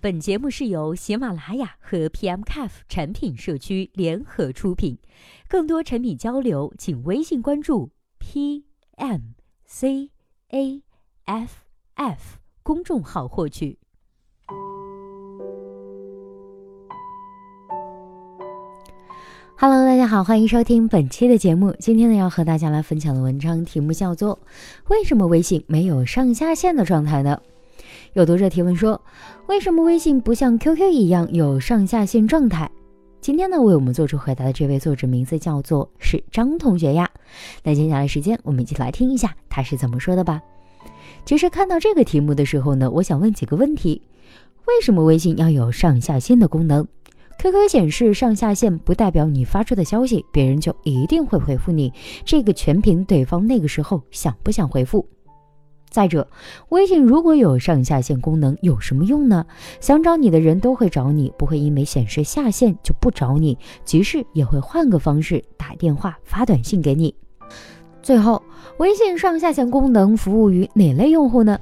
[0.00, 4.96] 本节目是由喜马拉雅和 PMCAF 产品社区联合出品，
[5.48, 7.90] 更多产品交流，请微信关注
[8.20, 9.08] PMCAF
[11.94, 13.76] F 公众号获取。
[19.56, 21.74] Hello，大家好，欢迎收听本期的节目。
[21.80, 24.38] 今天呢，要和大家来分享的文章题目叫做
[24.90, 27.42] “为什么微信没有上下线的状态呢？”
[28.18, 29.00] 有读者提问说
[29.46, 32.68] ：“为什么微信不像 QQ 一样有上下线状态？”
[33.22, 37.08] 今天呢，为我们做出回答的这位作者名字叫做是张同学呀。
[37.62, 40.42] 那接下来时间，我们一起来听一下他是怎么说的吧。
[41.24, 44.02] 其实看到这个题目的时候呢，我想问几个问题：
[44.66, 46.84] 为什么微信要有上下线的功能
[47.38, 51.92] ？QQ 显示上下线不代表你发出的消息别人就一定会回复你，
[52.24, 55.06] 这个全凭对方那个时候想不想回复。
[55.90, 56.28] 再者，
[56.68, 59.46] 微信如果有上下线功能有什么用呢？
[59.80, 67.14] 想找你的人都会找你，不会因为显示下线就不找你，即使也会换个方式打电话、发短信给你。
[68.00, 68.42] 最后，
[68.78, 71.58] 微信上下线功能服务于哪类用户呢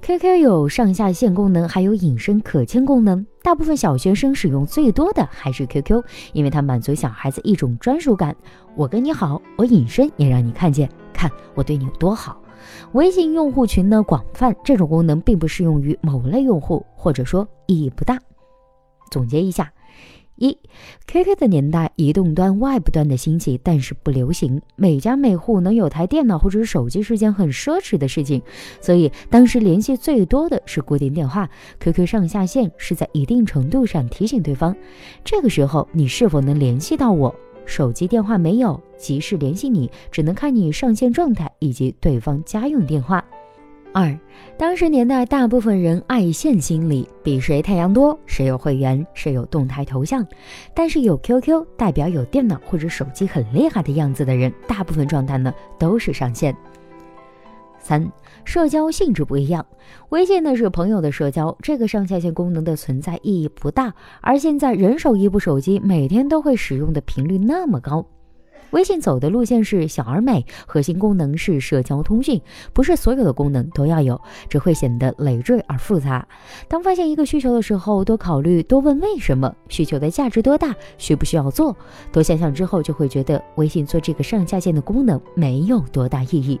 [0.00, 3.26] ？QQ 有上下线功能，还有隐身可见功能。
[3.42, 8.34] 大部分小学生使用最多的还是 QQ，因为它满足小孩子一种专属感。
[8.76, 12.40] 我跟你好，我隐身也让你看见，看我对你有多好。
[12.92, 18.18] 微信用户群呢广泛，这种功能并不适用于某类用户，或者说意义不大。
[19.10, 19.72] 总结一下。
[20.36, 20.56] 一
[21.06, 24.62] ，QQ 的年代，移动端、Web 端的兴起，但是不流行。
[24.74, 28.40] 每家每户能有台电脑或者手机是件很奢侈的事情，
[28.80, 31.46] 所以当时联系最多的是固定电话。
[31.78, 34.74] QQ 上下线是在一定程度上提醒对方，
[35.22, 37.34] 这个时候你是否能联系到我。
[37.70, 43.24] 手机电话没有及时联系你，只能看你上线状态以及对方家用电话。
[43.92, 44.18] 二，
[44.58, 50.26] 当时年代，大部分人爱现心理，比谁太阳多，谁有会员，谁有动态头像。
[50.74, 56.52] 但是有 QQ，代表有电脑或者手机很厉害的样子的人，大部分状态呢都是上线。
[57.80, 58.12] 三，
[58.44, 59.64] 社交性质不一样，
[60.10, 63.92] 微信呢是朋友的社交，这个上下线功能的存在意义不大。
[64.20, 68.06] 而现在人手一部手机，每天都会使用的频率那么高。
[68.70, 72.40] 微信走的路线是小而美，核心功能是社交通讯，
[72.72, 76.24] 不是所有的功能都要有，只会显得累赘而复杂。
[76.68, 81.76] 当发现一个需求的时候，多考虑，多问为什么，需求的价值多大，需不需要做，
[82.12, 86.60] 多想想之后，就会觉得微信做这个上下线的功能没有多大意义。